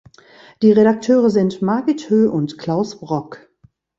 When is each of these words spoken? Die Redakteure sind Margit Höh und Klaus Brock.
Die 0.63 0.71
Redakteure 0.71 1.29
sind 1.29 1.61
Margit 1.61 2.09
Höh 2.09 2.27
und 2.27 2.57
Klaus 2.57 2.99
Brock. 2.99 3.51